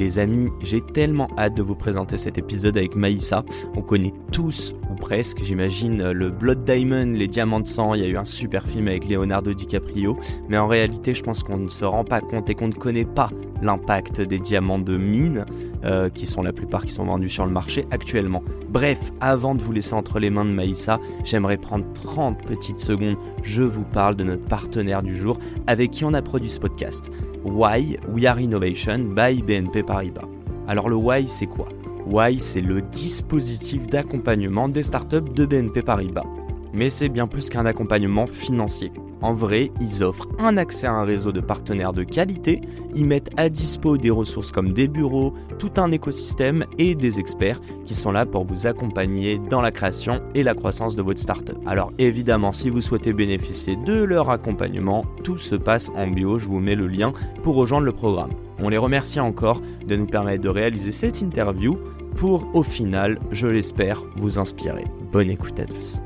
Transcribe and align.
Les 0.00 0.18
amis, 0.18 0.48
j'ai 0.60 0.80
tellement 0.80 1.28
hâte 1.36 1.52
de 1.52 1.62
vous 1.62 1.74
présenter 1.74 2.16
cet 2.16 2.38
épisode 2.38 2.78
avec 2.78 2.96
Maïssa. 2.96 3.44
On 3.76 3.82
connaît 3.82 4.14
tous, 4.32 4.74
ou 4.79 4.79
presque, 5.10 5.42
j'imagine, 5.42 6.12
le 6.12 6.30
Blood 6.30 6.64
Diamond, 6.64 7.14
les 7.16 7.26
Diamants 7.26 7.58
de 7.58 7.66
sang. 7.66 7.94
Il 7.94 8.00
y 8.00 8.04
a 8.04 8.08
eu 8.08 8.16
un 8.16 8.24
super 8.24 8.64
film 8.64 8.86
avec 8.86 9.08
Leonardo 9.08 9.52
DiCaprio. 9.52 10.16
Mais 10.48 10.56
en 10.56 10.68
réalité, 10.68 11.14
je 11.14 11.22
pense 11.24 11.42
qu'on 11.42 11.56
ne 11.56 11.66
se 11.66 11.84
rend 11.84 12.04
pas 12.04 12.20
compte 12.20 12.48
et 12.48 12.54
qu'on 12.54 12.68
ne 12.68 12.74
connaît 12.74 13.04
pas 13.04 13.28
l'impact 13.60 14.20
des 14.20 14.38
diamants 14.38 14.78
de 14.78 14.96
mine, 14.96 15.46
euh, 15.84 16.10
qui 16.10 16.26
sont 16.26 16.42
la 16.42 16.52
plupart 16.52 16.84
qui 16.84 16.92
sont 16.92 17.06
vendus 17.06 17.28
sur 17.28 17.44
le 17.44 17.50
marché 17.50 17.86
actuellement. 17.90 18.44
Bref, 18.68 19.10
avant 19.20 19.56
de 19.56 19.62
vous 19.62 19.72
laisser 19.72 19.94
entre 19.94 20.20
les 20.20 20.30
mains 20.30 20.44
de 20.44 20.52
Maïssa, 20.52 21.00
j'aimerais 21.24 21.58
prendre 21.58 21.86
30 21.92 22.46
petites 22.46 22.78
secondes. 22.78 23.16
Je 23.42 23.64
vous 23.64 23.82
parle 23.82 24.14
de 24.14 24.22
notre 24.22 24.44
partenaire 24.44 25.02
du 25.02 25.16
jour 25.16 25.40
avec 25.66 25.90
qui 25.90 26.04
on 26.04 26.14
a 26.14 26.22
produit 26.22 26.50
ce 26.50 26.60
podcast. 26.60 27.10
Why 27.44 27.98
We 28.14 28.26
Are 28.26 28.38
Innovation 28.38 28.98
by 28.98 29.42
BNP 29.42 29.82
Paribas. 29.82 30.28
Alors 30.68 30.88
le 30.88 30.94
Why 30.94 31.26
c'est 31.26 31.46
quoi? 31.46 31.66
Why 32.10 32.40
c'est 32.40 32.60
le 32.60 32.82
dispositif 32.82 33.86
d'accompagnement 33.86 34.68
des 34.68 34.82
startups 34.82 35.32
de 35.32 35.46
BNP 35.46 35.82
Paribas. 35.82 36.24
Mais 36.72 36.90
c'est 36.90 37.08
bien 37.08 37.26
plus 37.26 37.48
qu'un 37.48 37.66
accompagnement 37.66 38.26
financier. 38.26 38.92
En 39.22 39.34
vrai, 39.34 39.70
ils 39.80 40.02
offrent 40.02 40.28
un 40.38 40.56
accès 40.56 40.86
à 40.86 40.94
un 40.94 41.04
réseau 41.04 41.30
de 41.30 41.40
partenaires 41.40 41.92
de 41.92 42.04
qualité, 42.04 42.62
ils 42.94 43.04
mettent 43.04 43.30
à 43.36 43.48
dispo 43.50 43.98
des 43.98 44.10
ressources 44.10 44.50
comme 44.50 44.72
des 44.72 44.88
bureaux, 44.88 45.34
tout 45.58 45.72
un 45.76 45.90
écosystème 45.90 46.64
et 46.78 46.94
des 46.94 47.18
experts 47.18 47.60
qui 47.84 47.94
sont 47.94 48.12
là 48.12 48.24
pour 48.24 48.44
vous 48.44 48.66
accompagner 48.66 49.38
dans 49.50 49.60
la 49.60 49.70
création 49.70 50.22
et 50.34 50.42
la 50.42 50.54
croissance 50.54 50.96
de 50.96 51.02
votre 51.02 51.20
startup. 51.20 51.58
Alors 51.66 51.92
évidemment, 51.98 52.52
si 52.52 52.70
vous 52.70 52.80
souhaitez 52.80 53.12
bénéficier 53.12 53.76
de 53.76 53.92
leur 53.92 54.30
accompagnement, 54.30 55.04
tout 55.22 55.38
se 55.38 55.54
passe 55.54 55.90
en 55.94 56.06
bio, 56.06 56.38
je 56.38 56.46
vous 56.46 56.60
mets 56.60 56.74
le 56.74 56.86
lien 56.86 57.12
pour 57.42 57.56
rejoindre 57.56 57.84
le 57.84 57.92
programme. 57.92 58.30
On 58.58 58.68
les 58.68 58.78
remercie 58.78 59.20
encore 59.20 59.60
de 59.86 59.96
nous 59.96 60.06
permettre 60.06 60.42
de 60.42 60.48
réaliser 60.48 60.92
cette 60.92 61.20
interview 61.20 61.78
pour 62.16 62.46
au 62.54 62.62
final, 62.62 63.18
je 63.30 63.46
l'espère, 63.46 64.02
vous 64.16 64.38
inspirer. 64.38 64.84
Bonne 65.12 65.30
écoute 65.30 65.58
à 65.60 65.66
tous. 65.66 66.02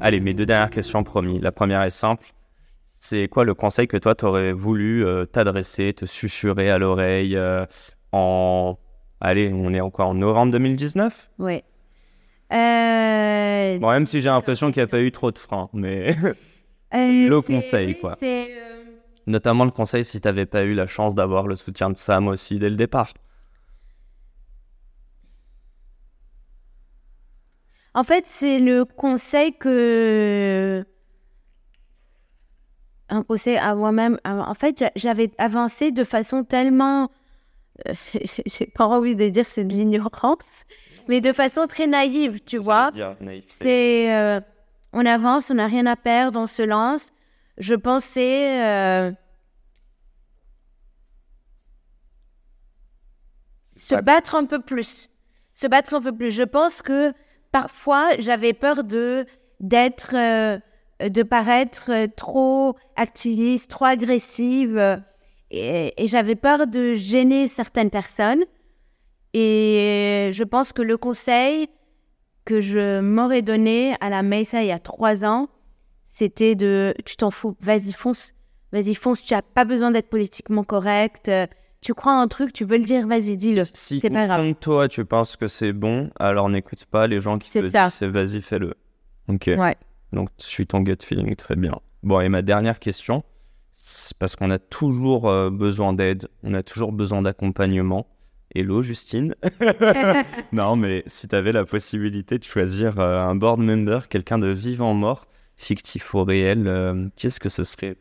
Allez, 0.00 0.20
mes 0.20 0.32
deux 0.34 0.46
dernières 0.46 0.70
questions 0.70 1.02
promis. 1.02 1.40
La 1.40 1.52
première 1.52 1.82
est 1.82 1.90
simple. 1.90 2.26
C'est 2.84 3.28
quoi 3.28 3.44
le 3.44 3.54
conseil 3.54 3.88
que 3.88 3.96
toi, 3.96 4.14
tu 4.14 4.24
aurais 4.24 4.52
voulu 4.52 5.04
euh, 5.04 5.24
t'adresser, 5.24 5.92
te 5.92 6.04
susurrer 6.04 6.70
à 6.70 6.78
l'oreille 6.78 7.36
euh, 7.36 7.64
en... 8.12 8.78
Allez, 9.20 9.50
on 9.52 9.72
est 9.74 9.80
encore 9.80 10.08
en 10.08 10.14
novembre 10.14 10.52
2019 10.52 11.30
Ouais. 11.38 11.64
Euh, 12.52 13.78
Bon, 13.78 13.90
même 13.90 14.06
si 14.06 14.20
j'ai 14.20 14.28
l'impression 14.28 14.70
qu'il 14.70 14.82
n'y 14.82 14.88
a 14.88 14.90
pas 14.90 15.00
eu 15.00 15.10
trop 15.12 15.30
de 15.32 15.38
freins, 15.38 15.68
mais 15.72 16.16
euh, 16.94 17.28
le 17.28 17.40
conseil, 17.40 17.98
quoi. 17.98 18.16
notamment 19.26 19.64
le 19.64 19.70
conseil 19.70 20.04
si 20.04 20.20
tu 20.20 20.28
n'avais 20.28 20.46
pas 20.46 20.62
eu 20.62 20.74
la 20.74 20.86
chance 20.86 21.14
d'avoir 21.14 21.46
le 21.46 21.56
soutien 21.56 21.90
de 21.90 21.96
Sam 21.96 22.28
aussi 22.28 22.58
dès 22.58 22.70
le 22.70 22.76
départ. 22.76 23.12
En 27.98 28.04
fait, 28.04 28.26
c'est 28.26 28.60
le 28.60 28.84
conseil 28.84 29.54
que. 29.58 30.84
Un 33.08 33.24
conseil 33.24 33.56
à 33.56 33.74
moi-même. 33.74 34.18
En 34.24 34.54
fait, 34.54 34.78
j'a- 34.78 34.92
j'avais 34.94 35.32
avancé 35.38 35.90
de 35.90 36.04
façon 36.04 36.44
tellement. 36.44 37.10
euh, 37.88 37.94
J'ai 38.46 38.66
pas 38.66 38.86
envie 38.86 39.16
de 39.16 39.28
dire 39.28 39.46
c'est 39.48 39.64
de 39.64 39.72
l'ignorance, 39.72 40.64
mais 41.08 41.20
de 41.20 41.32
façon 41.32 41.66
très 41.66 41.88
naïve, 41.88 42.38
tu 42.44 42.58
vois. 42.58 42.90
C'est. 43.48 44.14
euh, 44.14 44.40
on 44.92 45.04
avance, 45.04 45.50
on 45.50 45.54
n'a 45.54 45.66
rien 45.66 45.86
à 45.86 45.96
perdre, 45.96 46.38
on 46.38 46.46
se 46.46 46.62
lance. 46.62 47.10
Je 47.56 47.74
pensais. 47.74 48.62
euh, 48.64 49.10
se 53.76 53.94
battre 54.02 54.36
un 54.36 54.44
peu 54.44 54.60
plus. 54.60 55.08
Se 55.52 55.66
battre 55.66 55.94
un 55.94 56.00
peu 56.00 56.12
plus. 56.16 56.30
Je 56.30 56.44
pense 56.44 56.80
que 56.82 57.12
parfois, 57.52 58.10
j'avais 58.18 58.52
peur 58.52 58.84
de 58.84 59.26
d'être, 59.60 60.14
euh, 60.14 60.58
de 61.00 61.22
paraître 61.22 62.06
trop 62.16 62.76
activiste, 62.96 63.70
trop 63.70 63.86
agressive. 63.86 65.02
et 65.50 65.94
et 66.02 66.08
j'avais 66.08 66.36
peur 66.36 66.66
de 66.66 66.94
gêner 66.94 67.48
certaines 67.48 67.90
personnes. 67.90 68.44
Et 69.34 70.30
je 70.32 70.44
pense 70.44 70.72
que 70.72 70.82
le 70.82 70.96
conseil 70.96 71.68
que 72.44 72.60
je 72.60 73.00
m'aurais 73.00 73.42
donné 73.42 73.94
à 74.00 74.08
la 74.08 74.22
Mesa 74.22 74.62
il 74.62 74.68
y 74.68 74.72
a 74.72 74.78
trois 74.78 75.24
ans, 75.24 75.48
c'était 76.08 76.54
de 76.54 76.94
tu 77.04 77.16
t'en 77.16 77.30
fous, 77.30 77.54
vas-y 77.60 77.92
fonce, 77.92 78.32
vas-y 78.72 78.94
fonce, 78.94 79.22
tu 79.22 79.34
n'as 79.34 79.42
pas 79.42 79.64
besoin 79.64 79.90
d'être 79.90 80.08
politiquement 80.08 80.64
correct. 80.64 81.30
Tu 81.80 81.94
crois 81.94 82.12
en 82.14 82.20
un 82.20 82.28
truc, 82.28 82.52
tu 82.52 82.64
veux 82.64 82.76
le 82.78 82.84
dire, 82.84 83.06
vas-y, 83.06 83.36
dis-le. 83.36 83.62
Si 83.72 84.00
C'est 84.00 84.10
pas 84.10 84.26
grave. 84.26 84.54
toi 84.60 84.88
tu 84.88 85.04
penses 85.04 85.36
que 85.36 85.46
c'est 85.48 85.72
bon, 85.72 86.10
alors 86.18 86.48
n'écoute 86.48 86.84
pas 86.86 87.06
les 87.06 87.20
gens 87.20 87.38
qui 87.38 87.50
te 87.50 87.68
ça. 87.70 87.84
disent 87.86 87.94
c'est 87.94 88.08
vas-y 88.08 88.42
fais-le. 88.42 88.74
Ok. 89.28 89.50
Ouais. 89.56 89.76
Donc 90.12 90.28
je 90.40 90.46
suis 90.46 90.66
ton 90.66 90.80
gut 90.80 90.96
feeling 91.02 91.34
très 91.36 91.54
bien. 91.56 91.78
Bon 92.02 92.20
et 92.20 92.28
ma 92.28 92.42
dernière 92.42 92.80
question, 92.80 93.22
c'est 93.72 94.16
parce 94.18 94.34
qu'on 94.34 94.50
a 94.50 94.58
toujours 94.58 95.28
euh, 95.28 95.50
besoin 95.50 95.92
d'aide, 95.92 96.26
on 96.42 96.54
a 96.54 96.62
toujours 96.64 96.92
besoin 96.92 97.22
d'accompagnement. 97.22 98.06
Hello 98.54 98.82
Justine. 98.82 99.34
non 100.52 100.74
mais 100.76 101.04
si 101.06 101.28
tu 101.28 101.36
avais 101.36 101.52
la 101.52 101.64
possibilité 101.64 102.38
de 102.38 102.44
choisir 102.44 102.98
euh, 102.98 103.18
un 103.20 103.34
board 103.36 103.60
member, 103.60 104.08
quelqu'un 104.08 104.38
de 104.38 104.48
vivant 104.48 104.94
mort, 104.94 105.26
fictif 105.56 106.12
ou 106.14 106.24
réel, 106.24 106.66
euh, 106.66 107.08
qu'est-ce 107.16 107.38
que 107.38 107.48
ce 107.48 107.62
serait 107.64 107.96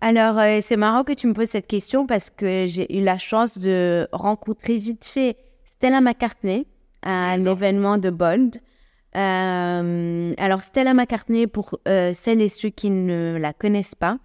Alors, 0.00 0.38
euh, 0.38 0.60
c'est 0.62 0.76
marrant 0.76 1.02
que 1.02 1.12
tu 1.12 1.26
me 1.26 1.32
poses 1.32 1.48
cette 1.48 1.66
question 1.66 2.06
parce 2.06 2.30
que 2.30 2.66
j'ai 2.66 2.96
eu 2.96 3.02
la 3.02 3.18
chance 3.18 3.58
de 3.58 4.06
rencontrer 4.12 4.76
vite 4.76 5.04
fait 5.04 5.36
Stella 5.64 6.00
McCartney 6.00 6.66
à 7.02 7.32
un 7.32 7.44
événement 7.44 7.98
de 7.98 8.10
Bold. 8.10 8.58
Euh, 9.16 10.32
alors, 10.38 10.62
Stella 10.62 10.94
McCartney, 10.94 11.48
pour 11.48 11.80
euh, 11.88 12.12
celles 12.12 12.40
et 12.40 12.48
ceux 12.48 12.68
qui 12.68 12.90
ne 12.90 13.38
la 13.40 13.52
connaissent 13.52 13.96
pas, 13.96 14.18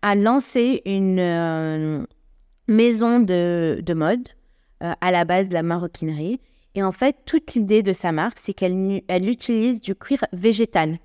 a 0.00 0.14
lancé 0.14 0.80
une 0.86 2.06
maison 2.66 3.20
de, 3.20 3.82
de 3.84 3.94
mode 3.94 4.30
à 4.80 5.10
la 5.10 5.26
base 5.26 5.50
de 5.50 5.54
la 5.54 5.62
maroquinerie. 5.62 6.40
Et 6.74 6.82
en 6.82 6.92
fait, 6.92 7.16
toute 7.26 7.52
l'idée 7.52 7.82
de 7.82 7.92
sa 7.92 8.10
marque, 8.10 8.38
c'est 8.38 8.54
qu'elle 8.54 9.02
elle 9.08 9.28
utilise 9.28 9.82
du 9.82 9.94
cuir 9.94 10.24
végétal. 10.32 10.98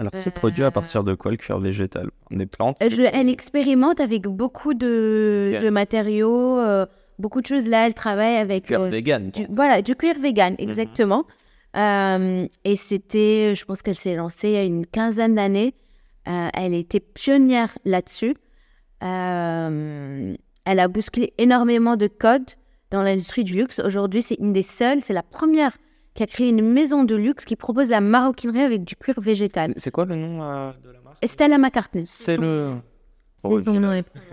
Alors 0.00 0.12
c'est 0.14 0.30
produit 0.32 0.64
à 0.64 0.70
partir 0.70 1.04
de 1.04 1.14
quoi 1.14 1.30
le 1.30 1.36
cuir 1.36 1.58
végétal? 1.60 2.08
Des 2.30 2.46
plantes? 2.46 2.78
Euh, 2.82 2.88
Je, 2.88 3.02
elle 3.02 3.28
expérimente 3.28 4.00
avec 4.00 4.22
beaucoup 4.22 4.72
de, 4.72 5.68
matériaux, 5.70 6.58
euh, 6.58 6.86
beaucoup 7.18 7.42
de 7.42 7.46
choses. 7.46 7.68
Là, 7.68 7.86
elle 7.86 7.92
travaille 7.92 8.36
avec 8.36 8.64
Cuir 8.64 8.80
euh, 8.80 8.88
vegan. 8.88 9.30
du, 9.30 9.46
voilà, 9.50 9.82
du 9.82 9.94
cuir 9.94 10.14
vegan, 10.18 10.54
Mhm. 10.54 10.56
exactement. 10.66 11.26
Euh, 11.76 12.46
et 12.64 12.76
c'était, 12.76 13.54
je 13.54 13.62
pense 13.66 13.82
qu'elle 13.82 13.94
s'est 13.94 14.14
lancée 14.16 14.48
il 14.48 14.54
y 14.54 14.56
a 14.56 14.64
une 14.64 14.86
quinzaine 14.86 15.34
d'années. 15.34 15.74
Euh, 16.28 16.48
elle 16.54 16.72
était 16.74 17.00
pionnière 17.00 17.76
là-dessus. 17.84 18.34
Euh, 19.02 20.34
elle 20.64 20.80
a 20.80 20.88
bousculé 20.88 21.32
énormément 21.36 21.96
de 21.96 22.06
codes 22.06 22.50
dans 22.90 23.02
l'industrie 23.02 23.44
du 23.44 23.54
luxe. 23.54 23.80
Aujourd'hui, 23.84 24.22
c'est 24.22 24.36
une 24.36 24.52
des 24.54 24.62
seules, 24.62 25.00
c'est 25.02 25.12
la 25.12 25.22
première 25.22 25.76
qui 26.14 26.22
a 26.22 26.26
créé 26.26 26.48
une 26.48 26.62
maison 26.72 27.04
de 27.04 27.14
luxe 27.14 27.44
qui 27.44 27.56
propose 27.56 27.90
la 27.90 28.00
maroquinerie 28.00 28.60
avec 28.62 28.84
du 28.84 28.96
cuir 28.96 29.20
végétal. 29.20 29.68
C'est- 29.74 29.80
C'est 29.80 29.90
quoi 29.90 30.04
le 30.04 30.16
nom 30.16 30.42
euh, 30.42 30.72
de 30.82 30.90
la 30.90 31.00
marque? 31.00 31.18
Stella 31.24 31.58
McCartney. 31.58 32.02
C'est 32.06 32.36
le. 32.36 32.74
C'est 33.42 33.64
son 33.64 33.80
nom. 33.80 34.02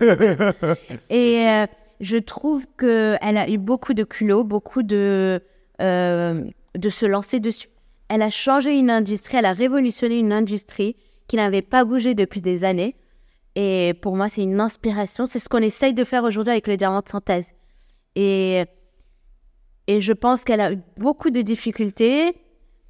Et 1.10 1.46
euh, 1.48 1.66
je 2.00 2.18
trouve 2.18 2.66
qu'elle 2.78 3.36
a 3.38 3.48
eu 3.48 3.58
beaucoup 3.58 3.94
de 3.94 4.04
culot, 4.04 4.44
beaucoup 4.44 4.82
de, 4.82 5.40
euh, 5.80 6.44
de 6.76 6.88
se 6.88 7.06
lancer 7.06 7.40
dessus. 7.40 7.68
Elle 8.08 8.22
a 8.22 8.30
changé 8.30 8.78
une 8.78 8.90
industrie, 8.90 9.36
elle 9.38 9.44
a 9.46 9.52
révolutionné 9.52 10.18
une 10.18 10.32
industrie 10.32 10.96
qui 11.26 11.36
n'avait 11.36 11.62
pas 11.62 11.84
bougé 11.84 12.14
depuis 12.14 12.40
des 12.40 12.64
années. 12.64 12.96
Et 13.54 13.94
pour 14.02 14.16
moi, 14.16 14.28
c'est 14.28 14.42
une 14.42 14.60
inspiration. 14.60 15.26
C'est 15.26 15.38
ce 15.38 15.48
qu'on 15.48 15.58
essaye 15.62 15.92
de 15.94 16.04
faire 16.04 16.24
aujourd'hui 16.24 16.52
avec 16.52 16.66
le 16.68 16.76
diamant 16.76 17.00
de 17.00 17.08
synthèse. 17.08 17.54
Et, 18.14 18.64
et 19.88 20.02
je 20.02 20.12
pense 20.12 20.44
qu'elle 20.44 20.60
a 20.60 20.72
eu 20.72 20.78
beaucoup 20.98 21.30
de 21.30 21.40
difficultés 21.40 22.36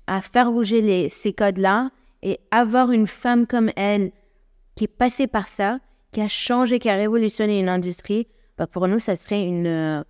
à 0.08 0.20
faire 0.20 0.50
bouger 0.50 0.80
les, 0.80 1.08
ces 1.08 1.32
codes-là. 1.32 1.90
Et 2.20 2.40
avoir 2.50 2.90
une 2.90 3.06
femme 3.06 3.46
comme 3.46 3.70
elle 3.76 4.10
qui 4.74 4.84
est 4.84 4.88
passée 4.88 5.28
par 5.28 5.46
ça, 5.46 5.78
qui 6.10 6.20
a 6.20 6.26
changé, 6.26 6.80
qui 6.80 6.88
a 6.88 6.96
révolutionné 6.96 7.60
une 7.60 7.68
industrie, 7.68 8.26
bah, 8.58 8.66
pour 8.66 8.88
nous, 8.88 8.98
ça 8.98 9.14
serait 9.14 9.44
une, 9.44 9.68
euh, 9.68 10.02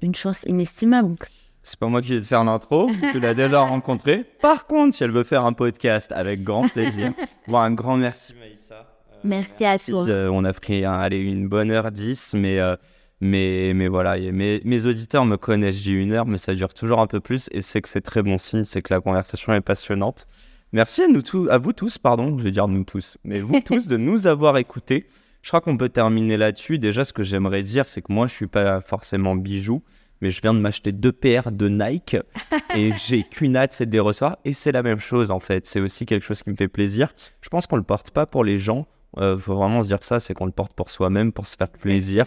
une 0.00 0.14
chance 0.14 0.44
inestimable. 0.46 1.16
C'est 1.62 1.78
pas 1.78 1.88
moi 1.88 2.00
qui 2.00 2.14
vais 2.14 2.22
te 2.22 2.26
faire 2.26 2.42
l'intro, 2.44 2.90
tu 3.12 3.20
l'as 3.20 3.34
déjà 3.34 3.60
rencontré. 3.64 4.24
Par 4.40 4.66
contre, 4.66 4.94
si 4.94 5.04
elle 5.04 5.10
veut 5.10 5.24
faire 5.24 5.44
un 5.44 5.52
podcast, 5.52 6.10
avec 6.12 6.42
grand 6.42 6.68
plaisir. 6.68 7.12
Bon, 7.46 7.58
un 7.58 7.72
grand 7.72 7.98
merci 7.98 8.34
Maïssa. 8.40 8.86
Euh, 9.12 9.16
merci, 9.24 9.66
à 9.66 9.78
toi. 9.78 10.04
on 10.32 10.44
a 10.46 10.52
pris 10.54 10.86
allez, 10.86 11.18
une 11.18 11.48
bonne 11.48 11.70
heure 11.70 11.92
10, 11.92 12.34
mais, 12.38 12.60
euh, 12.60 12.76
mais, 13.20 13.72
mais 13.74 13.88
voilà, 13.88 14.18
mes, 14.18 14.60
mes 14.64 14.86
auditeurs 14.86 15.24
me 15.24 15.36
connaissent, 15.36 15.76
j'ai 15.76 15.92
une 15.92 16.12
heure, 16.12 16.26
mais 16.26 16.38
ça 16.38 16.54
dure 16.54 16.74
toujours 16.74 17.00
un 17.00 17.06
peu 17.06 17.20
plus, 17.20 17.48
et 17.52 17.62
c'est 17.62 17.80
que 17.80 17.88
c'est 17.88 18.00
très 18.00 18.22
bon 18.22 18.38
signe, 18.38 18.64
c'est 18.64 18.82
que 18.82 18.92
la 18.92 19.00
conversation 19.00 19.52
est 19.54 19.60
passionnante. 19.60 20.26
Merci 20.72 21.02
à, 21.02 21.08
nous 21.08 21.22
tous, 21.22 21.48
à 21.48 21.58
vous 21.58 21.72
tous, 21.72 21.98
pardon, 21.98 22.36
je 22.36 22.42
vais 22.42 22.50
dire 22.50 22.68
nous 22.68 22.84
tous, 22.84 23.18
mais 23.24 23.40
vous 23.40 23.60
tous 23.64 23.88
de 23.88 23.96
nous 23.96 24.26
avoir 24.26 24.58
écoutés. 24.58 25.06
Je 25.42 25.50
crois 25.50 25.60
qu'on 25.60 25.76
peut 25.76 25.90
terminer 25.90 26.38
là-dessus. 26.38 26.78
Déjà, 26.78 27.04
ce 27.04 27.12
que 27.12 27.22
j'aimerais 27.22 27.62
dire, 27.62 27.86
c'est 27.86 28.00
que 28.00 28.10
moi, 28.10 28.26
je 28.26 28.32
suis 28.32 28.46
pas 28.46 28.80
forcément 28.80 29.36
bijou 29.36 29.82
mais 30.24 30.30
je 30.30 30.40
viens 30.40 30.54
de 30.54 30.58
m'acheter 30.58 30.90
deux 30.92 31.12
paires 31.12 31.52
de 31.52 31.68
Nike 31.68 32.16
et 32.74 32.92
j'ai 32.92 33.24
qu'une 33.24 33.56
hâte, 33.56 33.74
c'est 33.74 33.84
de 33.84 33.92
les 33.92 34.00
recevoir. 34.00 34.38
Et 34.46 34.54
c'est 34.54 34.72
la 34.72 34.82
même 34.82 34.98
chose 34.98 35.30
en 35.30 35.38
fait. 35.38 35.66
C'est 35.66 35.80
aussi 35.80 36.06
quelque 36.06 36.24
chose 36.24 36.42
qui 36.42 36.48
me 36.48 36.56
fait 36.56 36.68
plaisir. 36.68 37.12
Je 37.42 37.50
pense 37.50 37.66
qu'on 37.66 37.76
le 37.76 37.82
porte 37.82 38.10
pas 38.10 38.24
pour 38.24 38.42
les 38.42 38.58
gens. 38.58 38.86
Il 39.18 39.22
euh, 39.22 39.38
faut 39.38 39.54
vraiment 39.54 39.82
se 39.82 39.88
dire 39.88 40.02
ça, 40.02 40.20
c'est 40.20 40.32
qu'on 40.32 40.46
le 40.46 40.52
porte 40.52 40.72
pour 40.72 40.88
soi-même, 40.88 41.30
pour 41.30 41.46
se 41.46 41.56
faire 41.56 41.68
plaisir. 41.68 42.24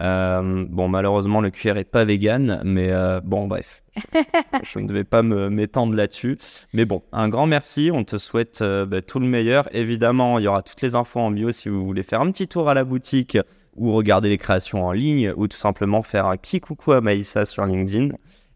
Euh, 0.00 0.66
bon, 0.68 0.88
malheureusement, 0.88 1.40
le 1.40 1.50
cuir 1.50 1.76
est 1.76 1.84
pas 1.84 2.04
vegan, 2.04 2.60
mais 2.64 2.90
euh, 2.90 3.20
bon, 3.22 3.46
bref, 3.46 3.82
je, 4.62 4.78
ne 4.78 4.86
devais 4.86 5.04
pas 5.04 5.22
m'étendre 5.22 5.94
là-dessus. 5.94 6.38
Mais 6.72 6.84
bon, 6.84 7.02
un 7.12 7.28
grand 7.28 7.46
merci. 7.46 7.90
On 7.92 8.04
te 8.04 8.18
souhaite 8.18 8.62
bah, 8.62 9.02
tout 9.02 9.18
le 9.18 9.26
meilleur. 9.26 9.74
Évidemment, 9.74 10.38
il 10.38 10.44
y 10.44 10.48
aura 10.48 10.62
toutes 10.62 10.82
les 10.82 10.94
infos 10.94 11.20
en 11.20 11.30
bio 11.30 11.52
si 11.52 11.68
vous 11.68 11.84
voulez 11.84 12.02
faire 12.02 12.20
un 12.20 12.30
petit 12.30 12.48
tour 12.48 12.68
à 12.68 12.74
la 12.74 12.84
boutique 12.84 13.38
ou 13.76 13.92
regarder 13.92 14.28
les 14.28 14.38
créations 14.38 14.86
en 14.86 14.92
ligne, 14.92 15.32
ou 15.36 15.48
tout 15.48 15.56
simplement 15.56 16.02
faire 16.02 16.26
un 16.26 16.36
petit 16.36 16.60
coucou 16.60 16.92
à 16.92 17.00
Maïssa 17.00 17.44
sur 17.44 17.64
LinkedIn. 17.64 18.08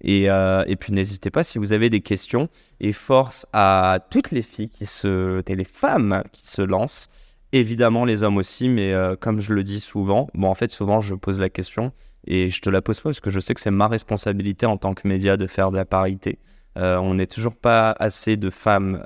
Et, 0.03 0.31
euh, 0.31 0.65
et 0.67 0.77
puis 0.77 0.93
n'hésitez 0.93 1.31
pas 1.31 1.45
si 1.45 1.59
vous 1.59 1.73
avez 1.73 1.91
des 1.91 2.01
questions. 2.01 2.49
Et 2.81 2.93
force 2.93 3.47
à 3.53 3.99
toutes 4.11 4.31
les 4.31 4.43
filles 4.43 4.71
qui 4.71 4.87
se, 4.87 5.43
et 5.47 5.55
les 5.55 5.65
femmes 5.65 6.23
qui 6.33 6.47
se 6.47 6.63
lancent. 6.63 7.09
Évidemment 7.53 8.05
les 8.05 8.23
hommes 8.23 8.37
aussi, 8.37 8.69
mais 8.69 8.93
euh, 8.93 9.17
comme 9.17 9.41
je 9.41 9.53
le 9.53 9.65
dis 9.65 9.81
souvent, 9.81 10.29
bon 10.35 10.49
en 10.49 10.55
fait 10.55 10.71
souvent 10.71 11.01
je 11.01 11.15
pose 11.15 11.41
la 11.41 11.51
question 11.51 11.93
et 12.27 12.49
je 12.49 12.61
te 12.61 12.71
la 12.71 12.81
pose 12.81 13.01
pas 13.01 13.09
parce 13.09 13.21
que 13.21 13.31
je 13.31 13.41
sais 13.41 13.55
que 13.55 13.61
c'est 13.61 13.71
ma 13.71 13.89
responsabilité 13.89 14.67
en 14.67 14.77
tant 14.77 14.95
que 14.95 15.09
média 15.09 15.37
de 15.37 15.47
faire 15.47 15.71
de 15.71 15.77
la 15.77 15.85
parité. 15.85 16.39
Euh, 16.79 16.97
on 16.99 17.15
n'est 17.15 17.27
toujours 17.27 17.57
pas 17.57 17.91
assez 17.99 18.37
de 18.37 18.51
femmes 18.51 19.03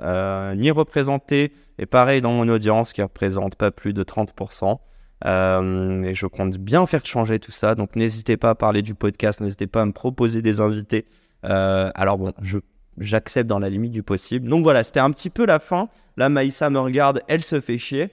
ni 0.55 0.69
représentées 0.69 1.53
et 1.79 1.85
pareil 1.85 2.21
dans 2.21 2.31
mon 2.31 2.47
audience 2.47 2.93
qui 2.93 3.01
représente 3.01 3.55
pas 3.55 3.71
plus 3.71 3.93
de 3.93 4.03
30%. 4.03 4.77
Euh, 5.25 6.03
et 6.03 6.13
je 6.13 6.27
compte 6.27 6.57
bien 6.57 6.85
faire 6.85 7.05
changer 7.05 7.39
tout 7.39 7.51
ça. 7.51 7.75
Donc 7.75 7.95
n'hésitez 7.95 8.37
pas 8.37 8.51
à 8.51 8.55
parler 8.55 8.81
du 8.81 8.95
podcast, 8.95 9.39
n'hésitez 9.41 9.67
pas 9.67 9.81
à 9.81 9.85
me 9.85 9.93
proposer 9.93 10.41
des 10.41 10.59
invités. 10.59 11.05
Euh, 11.45 11.89
alors 11.95 12.17
bon, 12.17 12.33
j'accepte 12.97 13.47
dans 13.47 13.59
la 13.59 13.69
limite 13.69 13.91
du 13.91 14.03
possible. 14.03 14.49
Donc 14.49 14.63
voilà, 14.63 14.83
c'était 14.83 14.99
un 14.99 15.11
petit 15.11 15.29
peu 15.29 15.45
la 15.45 15.59
fin. 15.59 15.89
Là, 16.17 16.29
Maïssa 16.29 16.69
me 16.69 16.79
regarde, 16.79 17.21
elle 17.27 17.43
se 17.43 17.59
fait 17.59 17.77
chier. 17.77 18.09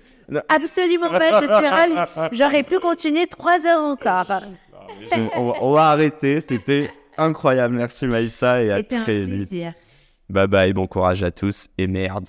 Absolument 0.49 1.11
pas, 1.11 1.41
je 1.41 1.47
suis 1.47 1.69
ravie. 1.69 2.31
J'aurais 2.33 2.63
pu 2.63 2.79
continuer 2.79 3.27
trois 3.27 3.65
heures 3.67 3.83
encore. 3.83 4.27
on, 5.37 5.73
va, 5.73 5.91
arrêter, 5.91 6.41
c'était 6.41 6.91
incroyable. 7.17 7.75
Merci 7.75 8.07
Maïssa 8.07 8.63
et 8.63 8.71
à 8.71 8.83
très 8.83 9.25
vite. 9.25 9.53
Bye 10.29 10.49
bye, 10.49 10.73
bon 10.73 10.87
courage 10.87 11.23
à 11.23 11.31
tous 11.31 11.69
et 11.77 11.87
merde. 11.87 12.29